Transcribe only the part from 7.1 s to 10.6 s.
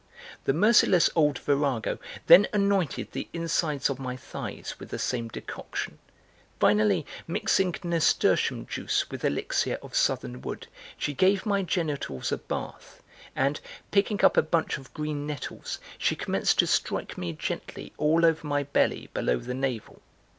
mixing nasturtium juice with elixir of southern